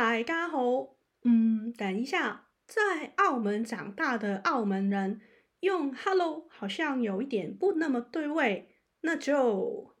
[0.00, 0.94] 大家好。
[1.24, 5.20] 嗯，等一下，在澳门长大的澳门人
[5.58, 9.96] 用 “hello” 好像有一点不那么对味，那就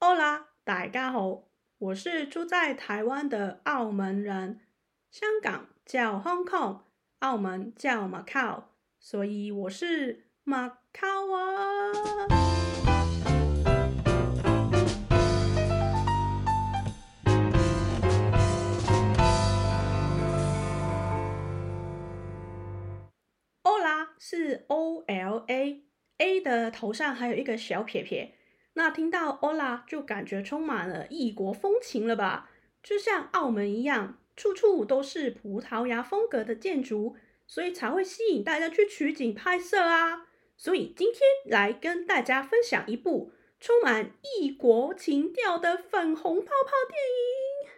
[0.00, 4.60] Hola，大家好，我是住在台湾的澳门人，
[5.10, 6.84] 香港叫 Hong Kong，
[7.18, 8.62] 澳门叫 Macau，
[8.98, 12.45] 所以我是 Macau 啊。
[23.86, 28.34] 啦是 O L A，A 的头上还有一个小撇撇。
[28.74, 32.50] 那听到 Ola 就感觉充满了异国风情了吧？
[32.82, 37.14] 就像澳门一样，处处都是葡萄牙风格的建筑，
[37.46, 40.26] 所以才会吸引大家去取景拍摄啊。
[40.56, 47.70] 所以今天来跟大家分享一部充满异国情调的粉红泡泡电影。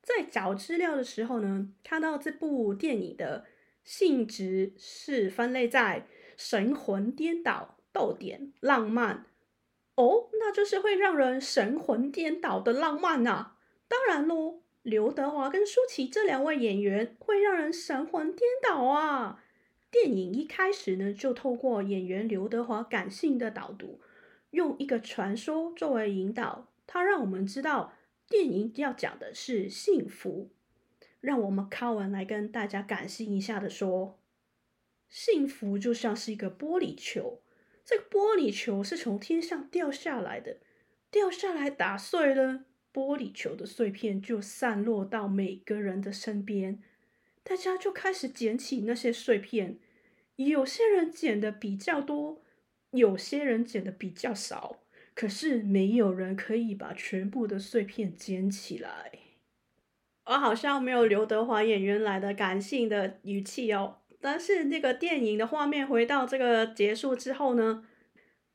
[0.00, 3.46] 在找资料的时候呢，看到这部电影的。
[3.84, 9.26] 性质是分类在神魂颠倒、逗点、浪漫
[9.94, 13.58] 哦，那就是会让人神魂颠倒的浪漫呐、啊。
[13.86, 19.44] 当然喽，刘德华跟舒淇这两位演员会让人神魂颠倒啊。
[19.90, 24.00] 电影一开始呢，就透过演员刘德华感性的导读，
[24.50, 27.92] 用一个传说作为引导，他让我们知道
[28.28, 30.50] 电影要讲的是幸福。
[31.24, 34.20] 让我们看完来跟大家感性一下的说，
[35.08, 37.40] 幸福就像是一个玻璃球，
[37.82, 40.58] 这个玻璃球是从天上掉下来的，
[41.10, 46.82] 掉下来打碎了，玻璃球的碎片就散落到每个人的身边，
[47.42, 49.78] 大家就开始捡起那些碎片，
[50.36, 52.42] 有些人捡的比较多，
[52.90, 54.82] 有些人捡的比较少，
[55.14, 59.23] 可是没有人可以把全部的碎片捡起来。
[60.26, 67.84] 我好像没有刘德华演员来的感性的语气哦，但是那个电影的画面回到这个结束之后呢，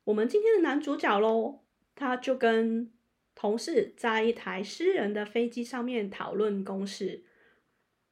[0.04, 1.60] 我们今天的男主角喽，
[1.94, 2.90] 他就跟
[3.34, 7.22] 同事在一台私人的飞机上面讨论公事，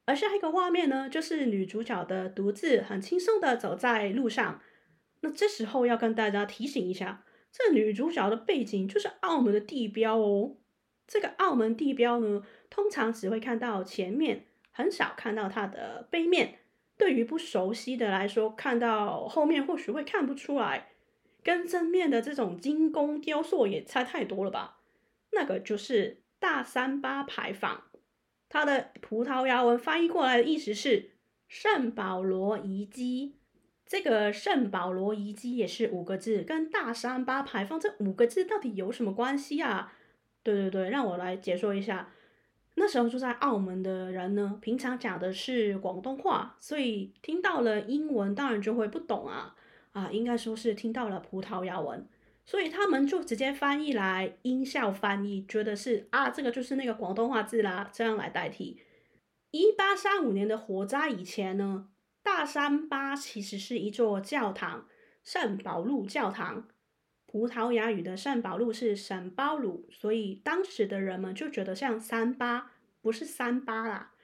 [0.06, 4.62] 而下一个画面呢，就是女主角的独自很轻松的走在路上。
[5.20, 10.56] 那这时候要跟大家提醒一下，这女主角的背景就是澳门的地标哦。
[11.08, 16.58] 这个澳门地标呢，通常只会看到前面，很少看到它的背面。
[16.96, 20.88] 对于不熟悉的来说，看到后面或许会看不出来。
[21.44, 24.80] 跟正面的这种精工雕塑也差太多了吧？
[25.30, 27.84] 那个就是大三巴牌坊，
[28.48, 31.12] 它的葡萄牙文翻译过来的意思是
[31.46, 33.36] 圣保罗遗迹。
[33.86, 39.94] 这个圣保罗遗迹也是五个字，跟大三巴牌坊这五个字到底有什么关系啊？
[40.42, 42.12] 对对对，让我来解说一下。
[42.78, 49.54] 那时候住在澳门的人呢，平常讲的是广东话，所以听到了英文，当然就会不懂啊
[49.92, 52.06] 啊，应该说是听到了葡萄牙文，
[52.44, 58.80] 所以他们就直接翻译来音效翻译，觉得是啊，这个就是那个广东话字啦，这样来代替。
[59.50, 61.88] 一八三五年的火灾以前呢，
[62.22, 64.86] 大三巴其实是一座教堂，
[65.24, 66.68] 圣保禄教堂。
[67.30, 72.72] 葡萄牙语的圣保禄是圣保禄，所以当时的人们就觉得像三八，
[73.02, 74.14] 不是三八啦。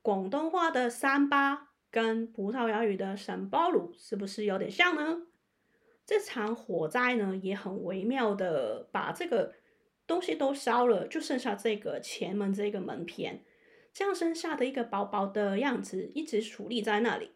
[0.00, 5.26] 广东话的三八跟葡萄牙语的圣保禄是不是有点像呢？
[6.06, 9.54] 这场火灾呢也很微妙的把这个
[10.06, 13.44] 东西都烧了，就剩下这个前门这个门片，
[13.92, 17.30] 这样剩下的一个薄薄的样子一直矗立在那里。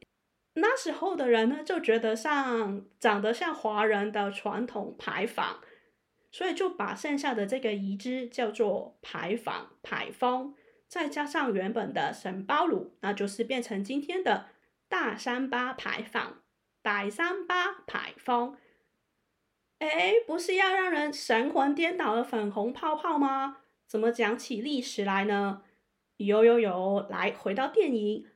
[0.58, 5.60] 那时候的人呢，就觉得像长得像华人的传统牌坊，
[6.32, 10.54] 所以就把剩下的这个遗址叫做牌坊牌坊，
[10.88, 14.46] 再加上原本的圣保禄，那就是变成今天的
[14.88, 16.42] 大三巴牌坊
[16.82, 18.56] 大三巴牌坊。
[19.78, 23.58] 哎，不是要让人神魂颠倒的粉红泡泡吗？
[23.86, 25.62] 怎么讲起历史来呢？
[26.16, 28.26] 有有有，来回到电影。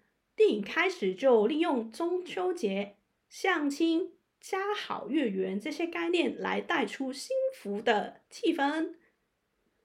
[0.41, 2.97] 电影开始就利用中秋节、
[3.29, 8.95] 相亲、家好月圆这些概念来带出幸福的气氛。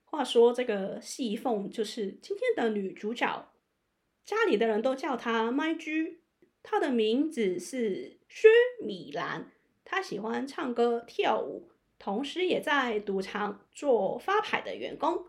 [0.06, 3.52] 话说这个细凤就是今天的女主角，
[4.24, 6.22] 家里的人都叫她麦居，
[6.62, 8.48] 她的名字是薛
[8.82, 9.52] 米兰，
[9.84, 11.68] 她喜欢唱歌跳舞，
[11.98, 15.26] 同时也在赌场做发牌的员工。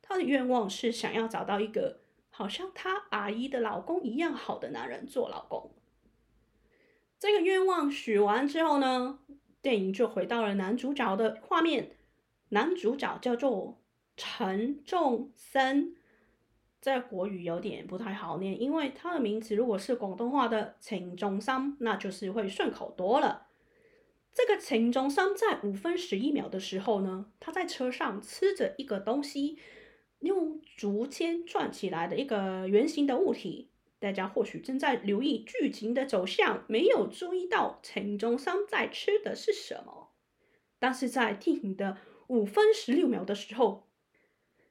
[0.00, 1.98] 她的愿望是想要找到一个。
[2.38, 5.72] 好像他阿姨的老公一样好的男人做老公。
[7.18, 9.18] 这个愿望许完之后呢，
[9.60, 11.96] 电影就回到了男主角的画面。
[12.50, 13.82] 男主角叫做
[14.16, 15.96] 陈仲森。
[16.80, 23.48] 在国语有点不太好念，因为他的名字如果是广东话的程仲森，那就是会顺口多了。
[24.32, 29.58] 这个程仲森在五分十一秒的时候呢，他在车上吃着一个东西，
[30.20, 33.70] 用竹签串起来的一个圆形的物体。
[34.00, 40.12] 大家或许正在留意剧情的走向，没有注意到程仲森在吃的是什么。
[40.78, 41.98] 但是在电影的
[42.28, 43.88] 五分十六秒的时候，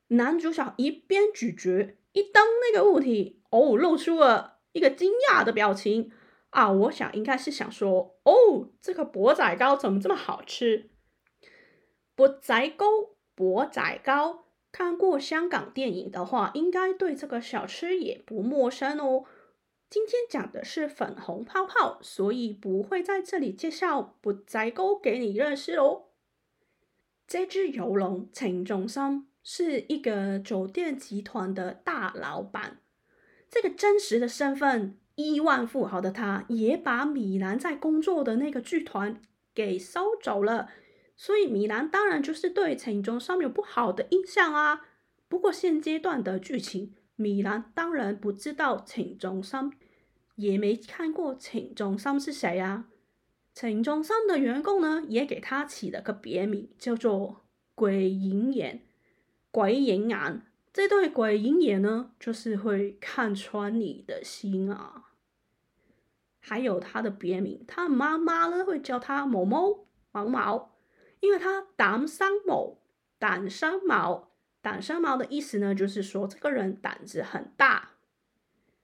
[0.07, 6.11] 男主角一边咀嚼一蹬那个物体，哦，露出了一个惊讶的表情。
[6.51, 10.89] 啊，我想应该是想说，哦，这个钵仔糕怎么这么好吃？
[12.15, 12.85] 钵仔糕，
[13.35, 19.25] 钵仔糕，看过香港电影的话，应该对这个小吃也不陌生哦。
[19.89, 26.03] 今天讲的是粉红泡泡，所以不会在这里介绍钵仔糕给你认识哦。
[27.27, 32.79] 这只游龙程仲森是一个酒店集团的大老板，
[33.49, 34.97] 这个真实的身份。
[35.19, 39.19] 亿万富豪的他，也把米兰在工作的那个剧团
[39.55, 40.69] 给收走了，
[41.17, 44.85] 所以米兰当然就是对程仲森有不好的印象啊。
[45.27, 49.71] 不过现阶段的剧情，米兰当然不知道程仲森，
[50.35, 52.87] 也没看过程仲森是谁啊。
[53.53, 57.41] 程仲森的员工呢，也给他起了个别名，叫做
[57.73, 58.83] “鬼影眼”。
[59.49, 65.05] 鬼影眼，这对鬼影眼呢，就是会看穿你的心啊。
[66.39, 70.76] 还有他的别名，他妈妈呢会叫他某某毛毛，
[71.19, 72.77] 因为他胆生毛，
[73.17, 74.31] 胆生毛，
[74.61, 77.91] 胆生毛的意思呢，就是说这个人胆子很大。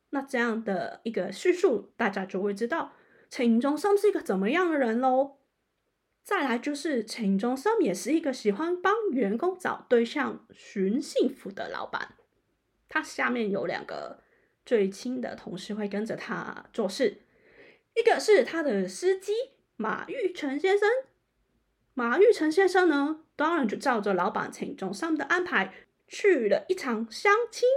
[0.10, 2.94] 那这样的一个叙述，大家就会知道
[3.30, 5.38] 程仲森是一个怎么样的人喽。
[6.24, 12.16] 再来就是程仲森也是一个喜欢帮员工找对象、寻幸福的老板。
[12.88, 14.24] 他下面有两个
[14.66, 17.24] 最亲的同事会跟着他做事。
[17.96, 19.34] 一个是他的司机
[19.76, 20.88] 马玉成先生，
[21.94, 25.74] 马玉成先生呢，当然就照着老板程仲森的安排
[26.08, 27.68] 去了一场相亲。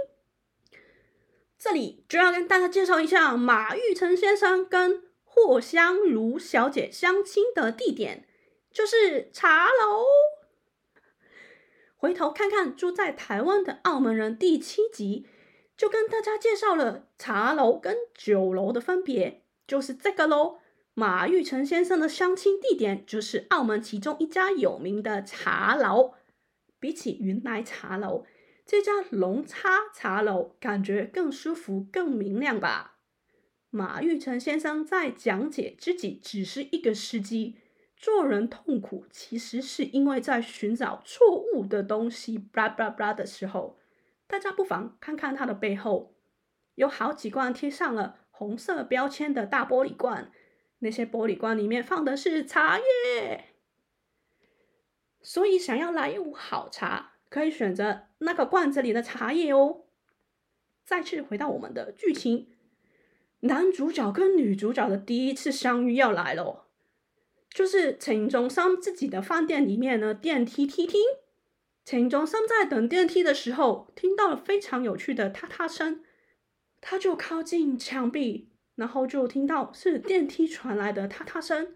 [1.59, 8.27] 这里就要跟大家介绍一下马玉成先生跟霍香如小姐相亲的地点，
[8.71, 10.03] 就是茶楼。
[11.95, 15.27] 回头看看住在台湾的澳门人第七集，
[15.75, 19.43] 就跟大家介绍了茶楼跟酒楼的分别。
[19.67, 20.59] 就是这个喽，
[20.99, 26.15] 马玉成先生的相亲地点就是澳门其中一家有名的茶楼。
[26.79, 28.25] 比起云来茶楼，
[28.65, 32.97] 这家龙叉茶楼感觉更舒服、更明亮吧。
[33.69, 37.59] 马玉成先生在讲解自己只是一个司机，
[37.95, 43.77] 做人痛苦其实是因为在寻找错误的东西，blah blah blah 的时候，
[44.25, 46.15] 大家不妨看看他的背后，
[46.73, 48.21] 有好几罐贴上了。
[48.31, 50.31] 红色标签的大玻璃罐，
[50.79, 53.45] 那些玻璃罐里面放的是茶叶，
[55.21, 59.85] 所以想要来一壶好茶，可以选择那个罐子里的茶叶哦。
[60.85, 62.49] 再次回到我们的剧情，
[63.41, 66.67] 男主角跟女主角的第一次相遇要来了，
[67.49, 71.01] 就是程仲森自己的饭店里面呢，电梯梯厅。
[71.83, 76.03] 程仲森在等电梯的时候，听到了非常有趣的踏踏声。
[76.81, 81.75] 他就靠近墙壁，然后就听到是电梯传来的踏踏声。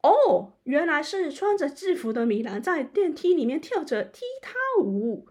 [0.00, 5.28] 哦，原来是穿着制服的米兰在电梯里面跳着踢踏舞。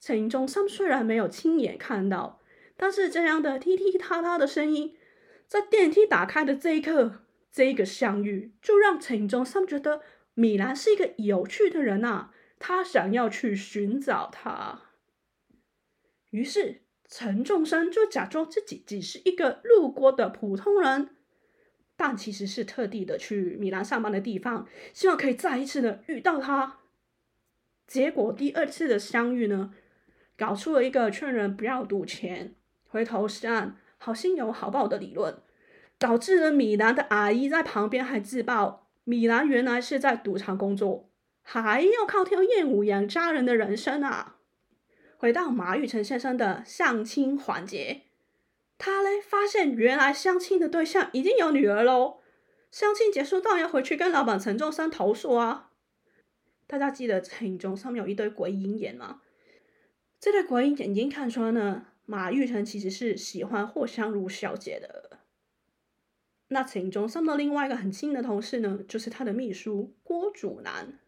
[0.00, 2.40] 程仲森虽然没有亲眼看到，
[2.76, 4.96] 但是这样的踢踢踏踏的声音，
[5.48, 10.02] 在电梯打开的这一刻，这个相遇就让程仲森觉得
[10.34, 14.82] 米兰是一个有趣的人啊，他想要去寻找他。
[16.30, 16.82] 于是。
[17.08, 21.16] 陈仲生就假装自己只是一个路过的普通人，
[21.96, 26.80] 但其实是特地的去米兰上班的地方，希望可以再一次的遇到他。
[27.86, 29.72] 结果第二次的相遇呢，
[30.36, 32.54] 搞出了一个劝人不要赌钱、
[32.86, 35.40] 回头是岸、好心有好报的理论，
[35.98, 41.08] 导致了米兰的阿姨在旁边还自曝米兰原来是在赌场工作，
[41.40, 44.37] 还要靠跳艳舞养家人的人生啊！
[45.18, 48.02] 回到马玉成先生的相亲环节，
[48.78, 52.20] 他嘞发现原来相亲的对象已经有女儿喽。
[52.70, 55.72] 相亲结束，当然要回去跟老板陈仲森投诉啊。
[56.68, 59.22] 大家记得程仲森有一对鬼影眼吗？
[60.20, 65.18] 这对鬼影眼已经看穿了，马玉成其实是喜欢霍香如小姐的。
[66.46, 71.00] 那程仲森的另外一个很亲的同事呢，就是他的秘书郭祖蓝。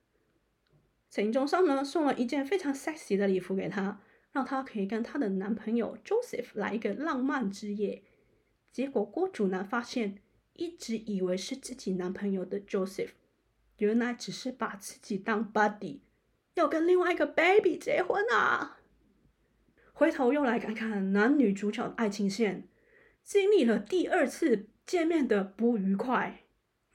[1.11, 4.01] 程仲森呢送了一件非常 sexy 的礼服给她，
[4.31, 8.05] 让她可以跟她的男朋友 Joseph 来一个浪漫之夜。
[8.71, 10.19] 结果郭祖蓝发现，
[10.53, 13.11] 一直以为是自己男朋友的 Joseph，
[13.79, 15.99] 原来只是把自己当 buddy，
[16.55, 18.79] 要跟另外一个 baby 结婚啊！
[19.93, 22.69] 回头又来看看男女主角的爱情线，
[23.25, 26.45] 经历了第二次见面的不愉快，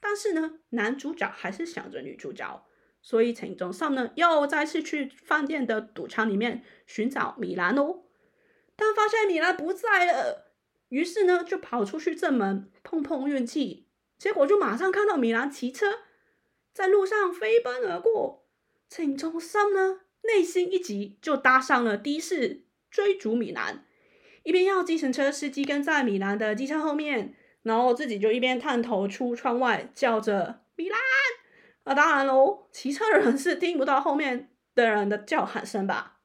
[0.00, 2.65] 但是呢，男主角还是想着女主角，
[3.06, 8.00] 所以陈忠尚呢又再次去饭店的赌场里面寻找米兰哦，
[8.74, 10.50] 但发现米兰不在了，
[10.88, 13.86] 于是呢就跑出去正门碰碰运气，
[14.18, 16.00] 结果就马上看到米兰骑车
[16.72, 18.44] 在路上飞奔而过，
[18.88, 22.64] 陈忠尚呢内心一急，就搭上了的士。
[22.88, 23.84] 追逐米兰，
[24.42, 30.62] 一边要计程车司机跟在米兰的机车后面，然后自己就一边探头出窗外叫着
[31.86, 31.94] 那。
[31.94, 36.20] 当然喽，骑车的人是听不到后面的人的叫喊声吧？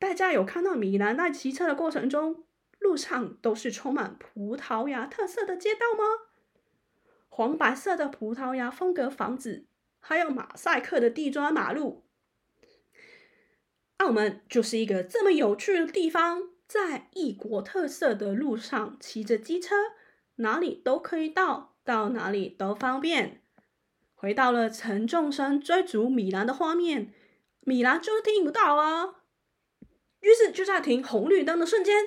[0.00, 2.44] 大家有看到米兰在骑车的过程中，
[2.78, 6.04] 路上都是充满葡萄牙特色的街道吗？
[7.28, 9.66] 黄白色的葡萄牙风格房子，
[10.00, 12.04] 还有马赛克的地砖马路。
[13.98, 19.74] 澳门就是一个这么有趣的地方，在异国特色的路上骑着机车，
[20.36, 23.42] 哪里都可以到，到哪里都方便。
[24.20, 27.14] 回到了陈仲生追逐米兰的画面，
[27.60, 29.14] 米兰就是听不到啊。
[30.18, 32.06] 于是就在停红绿灯的瞬间，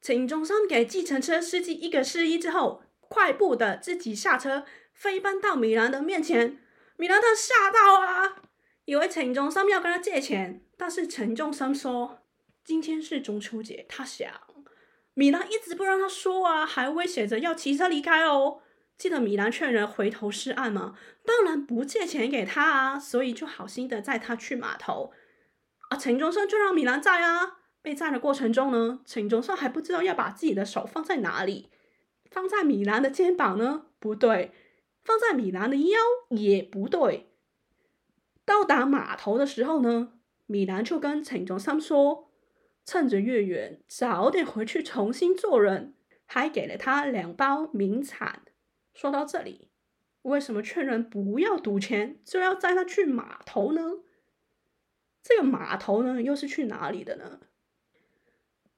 [0.00, 6.58] 陈仲生给计程车司机一个示意之后，快步的自己下车，飞奔到米兰的面前。
[6.96, 8.36] 米兰他吓到啊，
[8.86, 10.64] 以为陈仲生要跟他借钱。
[10.78, 12.22] 但是陈仲生说，
[12.64, 14.32] 今天是中秋节，他想
[15.12, 18.62] 米兰一直不让他说啊，还威胁着要骑车离开哦。
[19.02, 20.96] 记得米兰劝人回头是岸吗？
[21.26, 25.10] 当然不借钱给他啊，所以就好心的载他去码头。
[25.88, 27.58] 啊，陈仲生就让米兰载啊。
[27.82, 31.68] 被载的过程中呢，陈仲生还不知道要把自己的手放在哪里，
[32.30, 33.86] 放在米兰的肩膀呢？
[33.98, 34.52] 不对，
[35.02, 37.32] 放在米兰的腰也不对。
[38.44, 40.12] 到达码头的时候呢？
[40.46, 42.30] 米兰就跟陈忠三说
[42.86, 48.42] ：“趁着月圆，早点回去重新做人，还给了他两包名产。”
[48.94, 49.68] 说到这里，
[50.22, 53.80] 为什么劝人不要赌钱，就要带他去码头呢？
[55.22, 57.40] 这个码头呢，又是去哪里的呢？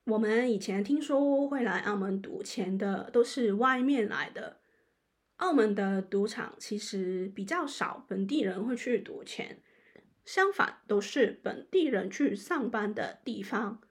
[0.04, 4.60] 我们以前听说会来澳门赌钱的，都是外面来的。
[5.36, 9.62] 澳门的赌场其实比较少本地人会去赌钱。
[10.24, 13.82] 相反，都是本地人去上班的地方。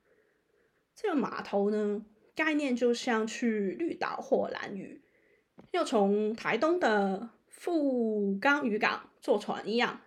[0.95, 2.03] 这个码头呢，
[2.33, 5.02] 概念就像去绿岛或蓝屿，
[5.73, 10.01] 要从台东的富冈渔港坐船一样。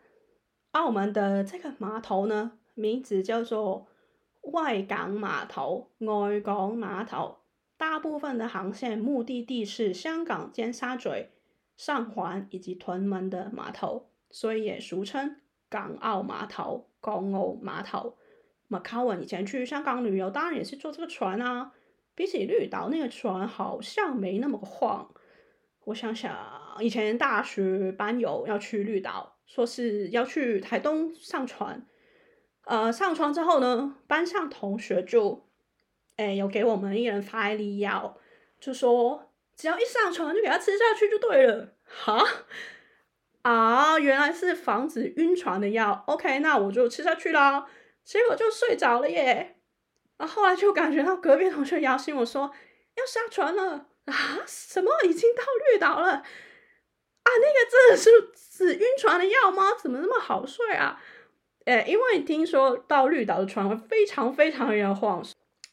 [0.71, 3.89] 澳门的这个码头呢，名字叫做
[4.43, 7.39] 外港码头、外港码头，
[7.77, 11.31] 大部分的航线目的地是香港尖沙咀、
[11.77, 15.37] 上环以及屯门的码头，所以也俗称。
[15.69, 18.17] 港澳码头、港澳码头，
[18.69, 21.73] 马卡文以前去香港旅游，当然也是坐这个船啊。
[22.15, 25.11] 比起绿岛那个船，好像没那么晃。
[25.87, 26.37] 我想想，
[26.81, 31.87] 以前大学班友要去绿岛，说是要去台东上船。
[32.65, 35.49] 呃，上船之后呢，班上同学就，
[36.17, 38.19] 哎，有给我们一人发一粒药，
[38.59, 41.75] 就说只要一上船就给他吃下去就对了。
[41.85, 42.21] 哈？
[43.43, 46.03] 啊，原来是防止晕船的药。
[46.09, 47.65] OK，那我就吃下去啦。
[48.03, 49.61] 结果就睡着了耶。
[50.17, 52.51] 啊，后来就感觉到隔壁同学摇醒我说
[52.97, 54.43] 要下船了啊！
[54.47, 54.91] 什么？
[55.05, 56.11] 已经到绿岛了？
[56.11, 56.25] 啊，
[57.25, 59.75] 那个真的是止晕船的药吗？
[59.81, 61.01] 怎么那么好睡啊？
[61.67, 65.25] 诶，因为听说到绿岛的船会非常非常摇晃，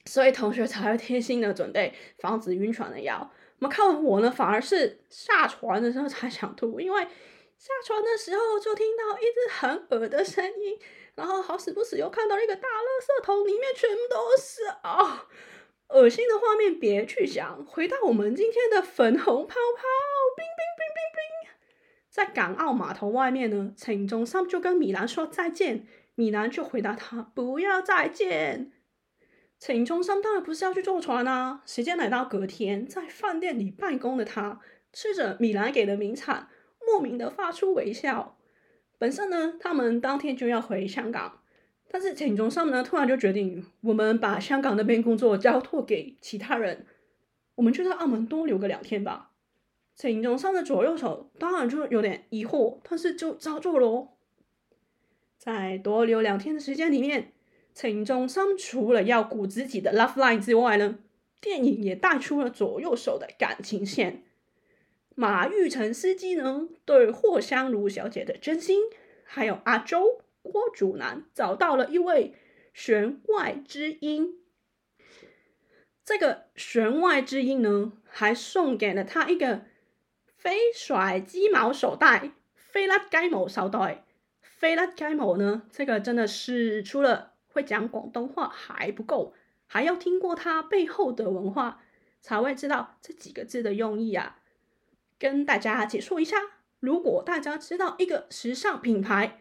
[0.05, 3.31] 所以同学才会贴心的准备防止晕船的药。
[3.59, 7.07] 那么看完我呢，反而是下船的时候才想吐，因为。
[7.55, 10.77] 下船的时候就听到一只很恶的声音，
[11.15, 15.25] 然后好死不死又看到一个大垃圾桶，里面全部都是啊，
[15.93, 17.63] 恶心的画面别去想。
[17.65, 19.83] 回到我们今天的粉红泡泡，
[20.35, 21.51] 冰冰冰冰冰，
[22.09, 25.85] 在港澳码头外面呢，陈忠三就跟米兰说再见，
[26.15, 28.71] 米兰就回答他不要再见。
[29.59, 34.59] 陈忠三当然不是要去坐船啊，时间来到隔天，在饭店里办公的他
[34.91, 36.49] 吃着米兰给的名产。
[36.85, 38.37] 莫名的发出微笑。
[38.97, 41.42] 本身呢，他们当天就要回香港，
[41.93, 46.87] 但是陈忠上呢，突然就决定，我们把香港那边工作交托给其他人，
[47.53, 49.29] 我们就在澳门多留个两天吧。
[49.95, 54.07] 陈忠上的左右手当然就有点疑惑，但是就照做喽。
[55.37, 57.31] 在多留两天的时间里面，
[57.75, 60.97] 陈中山除了要顾自己的 love line 之外呢，
[61.39, 64.23] 电影也带出了左右手的感情线。
[65.13, 68.79] 马玉成司机呢，对霍香如小姐的真心，
[69.23, 72.35] 还有阿周郭祖蓝找到了一位
[72.73, 74.39] 弦外之音。
[76.05, 79.63] 这个弦外之音呢，还送给了他一个
[80.35, 84.05] 飞甩鸡毛手袋，飞甩鸡毛手袋，
[84.41, 89.33] 飞甩鸡毛呢，这个真的是除了会讲广东话还不够，
[89.65, 91.81] 还要听过他背后的文化，
[92.19, 94.41] 才会知道这几个字的用意啊。
[95.17, 96.37] 跟大家解说一下，
[96.81, 99.39] 如果大家知道一个时尚品牌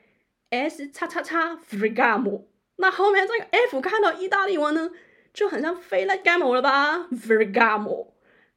[0.52, 2.44] S 叉叉叉 vergamo，
[2.76, 4.90] 那后面这个 F 看到意大利文呢，
[5.32, 8.08] 就很像 Ferragamo 了吧？vergamo，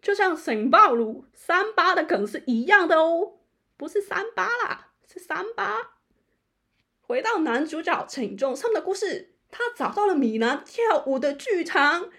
[0.02, 3.36] 就像圣保罗三八的梗是一样的哦，
[3.78, 5.92] 不是三八啦，是三八。
[7.00, 12.10] 回到男主角陈仲森的故事，他找到了米兰跳舞的剧场。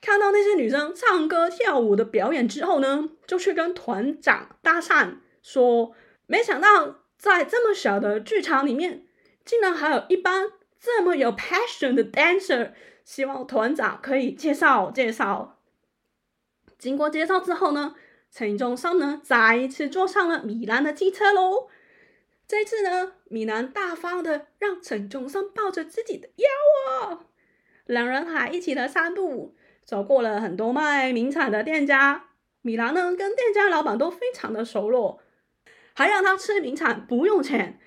[0.00, 5.94] 看到那些女生唱歌跳舞的表演之后呢，就去跟团长搭讪，说
[6.26, 9.04] 没想到在这么小的剧场里面，
[9.44, 10.50] 竟然还有一班
[10.80, 12.72] 这么有 passion 的 dancer，
[13.04, 15.58] 希望团长可以介绍介绍。
[16.78, 17.94] 经过介绍之后呢，
[18.30, 21.68] 陈中生呢再一次坐上了米兰的机车喽。
[22.48, 27.26] 这次呢，米兰大方的让陈中生抱着自己的腰啊，
[27.84, 29.54] 两人还一起的散步。
[29.84, 32.30] 走过了很多卖名产的店家，
[32.62, 35.20] 米兰呢跟店家老板都非常的熟络，
[36.00, 37.78] 还让他吃名产不用钱。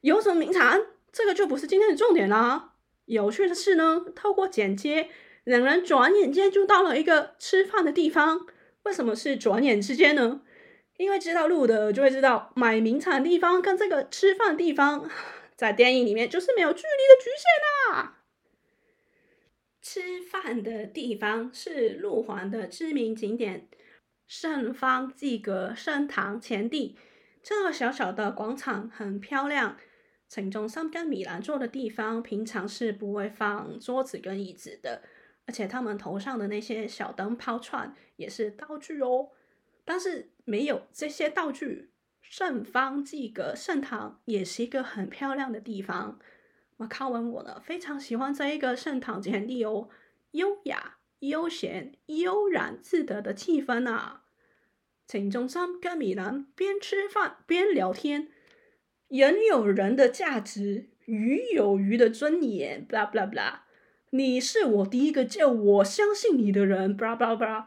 [0.00, 0.86] 有什么名产？
[1.12, 2.74] 这个就不是今天的重点啦。
[3.04, 5.08] 有趣的是呢，透过剪接，
[5.44, 8.44] 两人转眼间就到了一个吃饭的地方。
[8.82, 10.40] 为什么是转眼之间呢？
[10.96, 15.08] 因为知道路的就会知道，买名产的地方跟这个吃饭的地方，
[15.54, 18.18] 在电影里面就是没有距离的局限啦。
[19.80, 23.68] 吃饭的地方是路环的知名景点
[24.26, 26.98] 圣方济各圣堂前地。
[27.42, 29.76] 这个小小的广场很漂亮。
[30.28, 35.02] 城中山跟米兰坐的地方，平常是不会放桌子跟椅子的，
[35.44, 39.30] 而且他们头上的那些小灯泡串也是道具哦。
[39.84, 46.20] 但是没有这些道具，圣方济各圣堂也是一个很漂亮的地方。
[46.76, 49.88] 我看完我呢，非常喜欢这一个圣堂前地哦，
[50.30, 54.22] 优雅、悠闲、悠然自得的气氛啊。
[55.10, 58.28] 陈中山跟米兰边吃饭边聊天，
[59.08, 63.62] 人有人的价值，鱼有鱼的尊严，blah blah blah。
[64.10, 67.64] 你是我第一个叫我相信你的人，blah blah blah。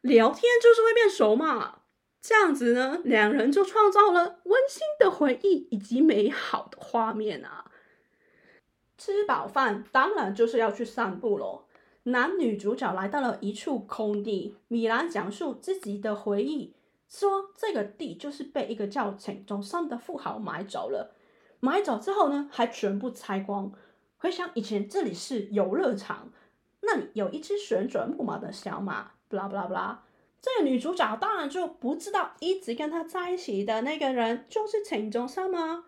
[0.00, 1.82] 聊天就是会变熟嘛。
[2.22, 7.70] 这样子呢，两人就创造了温馨的回忆以及美好的画面啊！
[8.96, 11.67] 吃饱饭，当然就是要去散步喽。
[12.08, 16.74] 男女主角来到了一处空地，米兰讲述自己的回忆，
[17.08, 21.14] 说这个地就是被一个叫陈中山的富豪买走了，
[21.60, 23.72] 买走之后呢，还全部拆光。
[24.16, 26.30] 回想以前这里是游乐场，
[26.80, 30.02] 那里有一只旋转木马的小马，布拉布拉布拉。
[30.40, 35.84] 这个女主角当然就不知道，一直跟她在一起的那个人就是陈中山吗？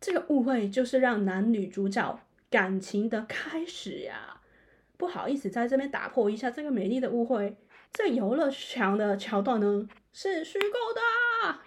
[0.00, 4.34] 这个误会就是让男女主角感情的开始呀。
[4.98, 7.56] 不好意思，在这边打破一下这个美丽的误会。
[7.92, 11.60] 这游乐场的桥段呢是虚构的。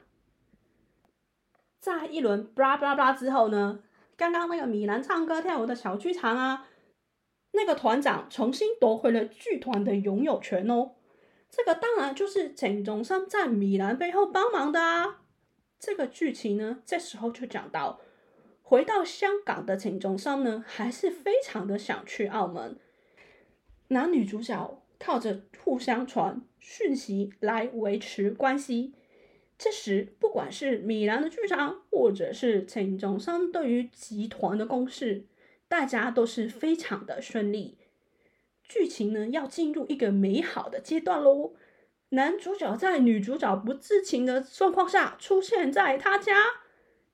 [1.80, 3.80] 在一轮巴拉巴拉巴拉之后呢，
[4.16, 6.68] 刚刚那个米兰唱歌跳舞的小剧场啊，
[7.54, 10.92] 那个团长重新夺回了剧团的拥有权哦。
[11.50, 15.22] 这个当然就是陈中山在米兰背后帮忙的啊！
[15.80, 18.00] 这个剧情呢，这时候就讲到，
[18.62, 22.78] 回到香港的陈中山呢，还是非常的想去澳门。
[23.92, 28.94] 男女主角靠着互相传讯息来维持关系。
[29.58, 35.26] 这时，不管是米兰的剧场，或者是陈中山对于集团的攻势，
[35.68, 37.78] 大家都是非常的顺利。
[38.64, 41.54] 剧情呢，要进入一个美好的阶段喽。
[42.10, 46.44] 男主角在女主角不知情的状况下出现在他家，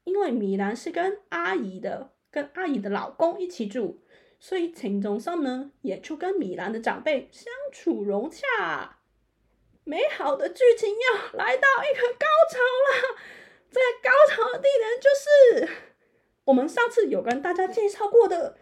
[0.04, 4.00] 因为米兰是跟阿姨的，跟阿姨的老公一起住，
[4.40, 9.00] 所以陈中山呢也就跟米兰的长辈相处融洽。
[9.84, 13.18] 美好的剧情要来到一个高潮了，
[13.72, 15.70] 这个高潮的地点就是
[16.46, 18.58] 我们上次有跟大家介绍过的。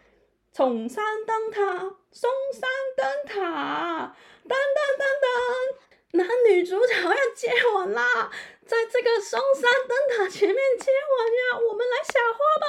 [0.53, 4.15] 崇山灯塔，松山灯塔，
[4.47, 8.31] 噔噔噔噔，男女主角要接吻啦！
[8.65, 12.67] 在这个松山灯塔前面接吻呀，我们来小花吧！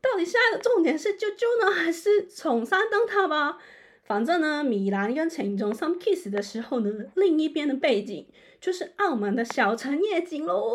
[0.00, 3.58] 到底现在的重点是啾啾呢，还是宠三灯塔吧？
[4.04, 8.26] 反正呢，米兰跟陈中山 kiss 的时候呢，另一边的背景
[8.60, 10.72] 就是澳门的小城夜景喽。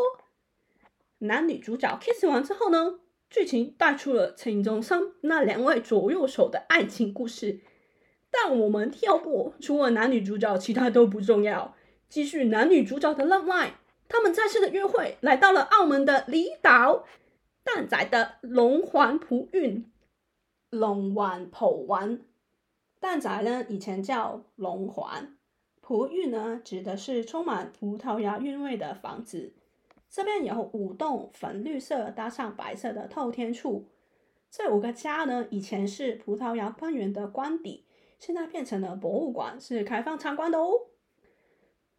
[1.19, 7.61] 男女主角 kiss 完之后呢，剧情带出了陈中山那两位左右手的爱情故事。
[8.29, 11.75] 但我们跳过，除了男女主角，其他都不重要。
[12.09, 13.75] 继续男女主角的浪漫，
[14.07, 17.05] 他们再次的约会来到了澳门的离岛，
[17.63, 19.89] 蛋仔的龙环葡韵，
[20.69, 22.19] 龙环葡湾。
[22.99, 25.37] 蛋仔呢，以前叫龙环，
[25.81, 29.53] 葡韵呢，指的是充满葡萄牙韵味的房子。
[30.09, 33.85] 这边有五栋粉绿色搭上白色的透天厝。
[34.51, 37.85] 这五个家呢，以前是葡萄牙官员的官邸，
[38.19, 40.87] 现在变成了博物馆，是开放参观的哦。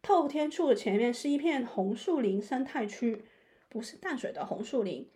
[0.01, 3.25] 透天厝的前面是一片红树林生态区，
[3.67, 5.09] 不是淡水的红树林。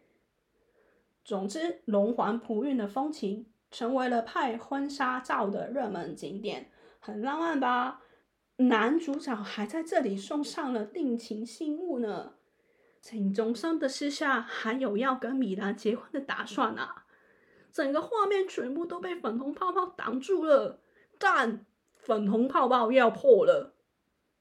[1.29, 3.45] 总之，龙环葡韵的风情。
[3.69, 8.01] 成为了拍婚纱照的热门景点，很浪漫吧？
[8.55, 12.33] 男主角还在这里送上了定情信物呢。
[12.99, 17.05] 陈中山的私下还有要跟米兰结婚的打算啊！
[17.71, 20.81] 整个画面全部都被粉红泡泡挡住了，
[21.19, 21.63] 但
[21.93, 23.75] 粉红泡泡要破了。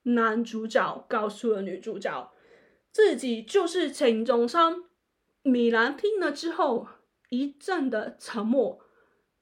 [0.05, 2.33] 男主角告诉了女主角，
[2.91, 4.85] 自己就是陈中山。
[5.49, 6.89] 米兰听了之后，
[7.31, 8.85] 一阵的沉默。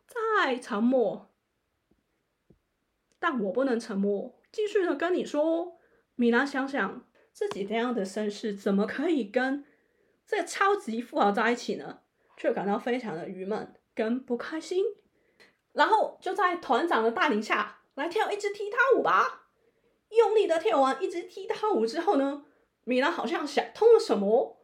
[0.06, 1.34] 再沉默，
[3.18, 5.78] 但我不能沉默，继续的跟你说。
[6.14, 9.64] 米兰想想自己这样的身世，怎么可以跟
[10.26, 12.00] 这超级富豪在一起呢？
[12.36, 14.84] 却感到非常的郁闷跟不开心。
[15.72, 19.48] 然后就在团长的带领下来跳一支踢踏舞吧。
[20.10, 22.46] 用力的跳完一支踢踏舞之后呢，
[22.84, 24.55] 米兰好像想通了什么，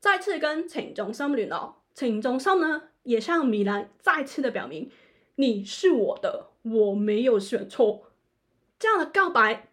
[0.00, 1.82] 再次跟陈中山联络。
[1.94, 2.82] 陈中山呢？
[3.04, 4.90] 也向米兰再次的表明，
[5.36, 8.10] 你是我的，我没有选错。
[8.80, 9.72] 这样的告白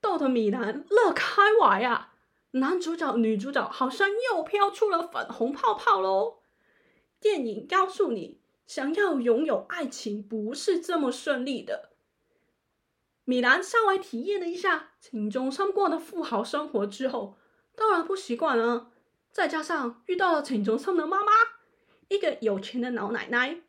[0.00, 2.12] 逗得米兰乐开怀呀！
[2.52, 6.38] 男主角、女主角好像又飘出了粉红泡泡喽。
[7.18, 11.90] 电影告诉你，想要拥有爱情不是这么顺利的。
[13.24, 17.36] 米兰稍微体验了一下陈中山过的富豪生活之后，
[17.74, 18.92] 当然不习惯了。
[19.32, 21.32] 再加上遇到了陈中山的妈妈。
[22.08, 23.62] 一个有钱的老奶奶，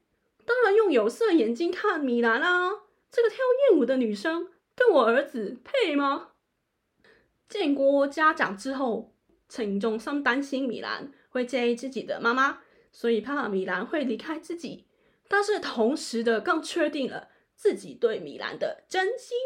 [0.46, 2.84] 当然用有色眼镜看米兰啦、啊。
[3.10, 3.38] 这个跳
[3.70, 6.32] 艳舞的女生跟我儿子配吗？
[7.48, 9.16] 见过家长之后，
[9.48, 12.60] 陈中生担心米兰会介意自己的妈妈，
[12.92, 14.88] 所以怕米兰会离开自己。
[15.30, 19.38] 但是同时的更确定了自己对米兰的真心。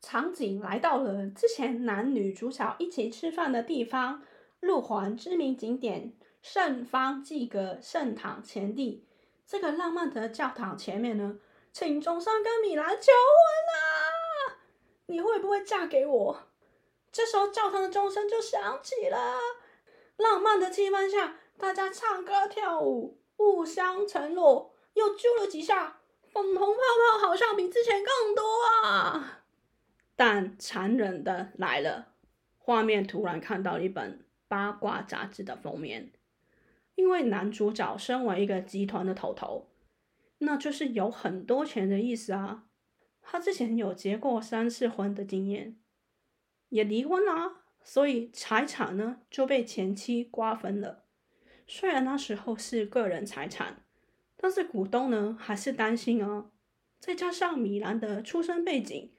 [0.00, 4.22] 场景来到了之前男女主角一起吃饭的地方，
[4.60, 6.14] 路环知名景点。
[6.40, 9.04] 圣方济各圣堂前地，
[9.44, 11.38] 这个浪漫的教堂前面呢，
[11.72, 14.58] 请中山跟米兰求婚啦！
[15.06, 16.48] 你会不会嫁给我？
[17.10, 19.34] 这时候教堂的钟声就响起了，
[20.16, 26.00] 浪漫的气氛下，大家唱歌跳舞，互相承诺，又啾了几下，
[26.32, 28.42] 粉红泡泡好像比之前更多
[28.84, 29.42] 啊！
[30.14, 32.12] 但残忍的来了，
[32.58, 36.10] 画面突然看到一本八卦杂志的封面。
[36.96, 39.68] 因为男主角身为一个集团的头头，
[40.38, 42.64] 那就是有很多钱的意思啊。
[43.22, 45.76] 他之前有结过三次婚的经验，
[46.70, 51.04] 也离婚了，所以财产呢就被前妻瓜分了。
[51.68, 53.84] 虽然那时候是个人财产，
[54.36, 56.50] 但是股东呢还是担心啊。
[56.98, 59.12] 再加上米兰的出身背景，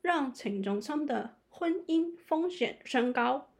[0.00, 3.50] 让陈中昌的婚姻风险升高。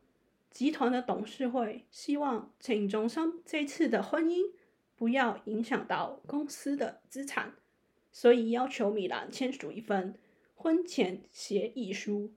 [0.56, 4.52] 集团的董事会希望陈中山这次的婚姻
[4.94, 7.52] 不要影响到公司的资产，
[8.10, 10.18] 所以要求米兰签署一份
[10.54, 12.32] 婚前协议书。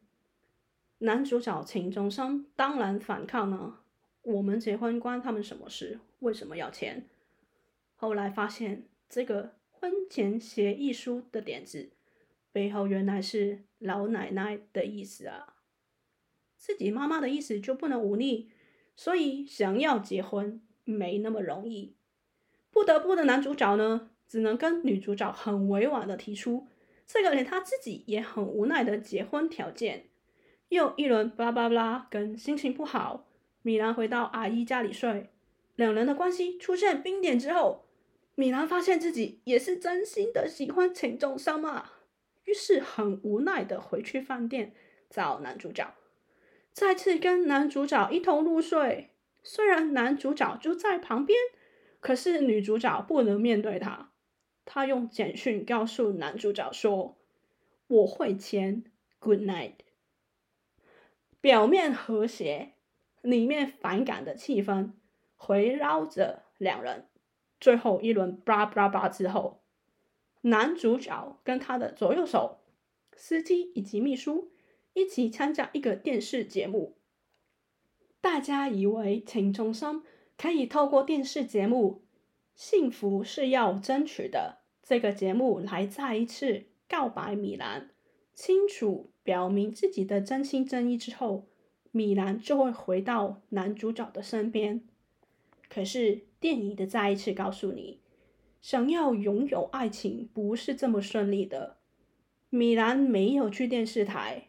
[0.97, 3.77] 男主角陈中山当然反抗呢，
[4.23, 6.01] 我们结婚关他们什么事？
[6.19, 7.05] 为什么要签？
[7.95, 11.91] 后来发现这个婚前协议书的点子
[12.51, 15.55] 背后原来是老奶奶的意思啊。
[16.59, 18.49] 自己妈妈的意思就不能忤逆，
[18.93, 21.95] 所以想要结婚没那么容易。
[22.69, 26.67] 不得不的男主角呢，只能跟女主角很委婉的提出
[27.07, 30.07] 这个连他自己也很无奈的结婚条件。
[30.67, 33.25] 又一轮巴拉巴拉，跟心情不好，
[33.61, 35.29] 米兰回到阿姨家里睡。
[35.77, 37.85] 两人的关系出现冰点之后，
[38.35, 41.89] 米兰发现自己也是真心的喜欢陈中山嘛，
[42.43, 44.73] 于是很无奈的回去饭店
[45.09, 45.95] 找男主角。
[46.73, 49.09] 再次跟男主角一同入睡，
[49.43, 51.37] 虽然男主角就在旁边，
[51.99, 54.11] 可是女主角不能面对他，
[54.65, 57.17] 她用简讯告诉男主角说
[57.87, 58.83] ：“我会签
[59.19, 59.73] Good night。”
[61.41, 62.73] 表面和谐，
[63.21, 64.91] 里面反感的气氛
[65.47, 67.07] 围绕着两人。
[67.59, 69.61] 最后一轮叭叭叭之后，
[70.41, 72.59] 男主角跟他的左右手、
[73.15, 74.51] 司机以及秘书
[74.93, 76.97] 一起参加一个电视节目。
[78.21, 80.03] 大家以为陈中生
[80.37, 82.03] 可以透过电视节目
[82.53, 87.91] “幸福是要争取的”这个节目来再一次告白米兰，
[88.33, 91.47] 清楚表明自己的真心真意之后，
[91.91, 94.81] 米兰就会回到男主角的身边。
[95.69, 98.01] 可是电影的再一次告诉你，
[98.61, 101.77] 想要拥有爱情不是这么顺利的。
[102.49, 104.48] 米兰没有去电视台，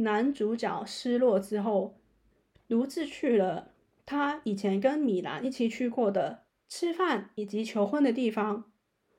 [0.00, 1.98] 男主角失落之后，
[2.68, 3.72] 独自去了
[4.04, 8.70] 他以前跟米兰一起去过的吃饭以及求婚的地方，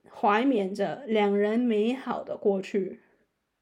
[0.09, 3.01] 怀缅着两人美好的过去。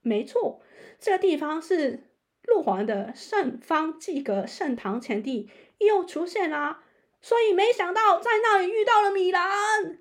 [0.01, 0.62] 没错，
[0.99, 2.03] 这个地方是
[2.43, 6.84] 路环的圣方济各圣堂前地又出现啦。
[7.21, 9.99] 所以没想到在那里遇到了米兰，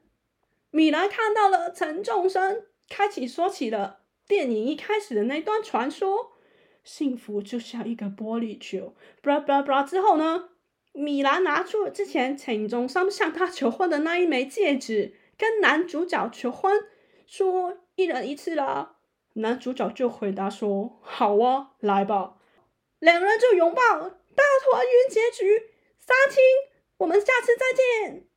[0.70, 6.37] 米兰看到了陈仲生，开启说起了电影一开始的那段传说。
[6.84, 10.50] 幸福就像一个玻璃球，布拉布拉布拉之后呢，
[10.92, 16.72] 米兰拿出之前陈仲生向他求婚的那一枚戒指，跟男主角求婚，
[17.26, 18.96] 说一人一次啦。
[19.34, 22.36] 男主角就回答说：“好啊，来吧。”
[22.98, 25.58] 两人就拥抱，大团圆结局，
[26.00, 26.42] 杀青。
[26.98, 28.27] 我们下次再见。